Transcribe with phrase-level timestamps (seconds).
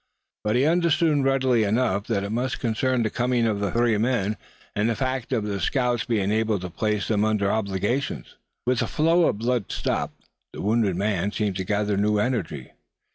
[0.43, 4.35] But he understood readily enough that it must concern the coming of the three men,
[4.75, 8.33] and the fact of the scouts being enabled to place them under obligations.
[8.65, 12.71] With the flow of blood stopped, the wounded man seemed to gather new energy.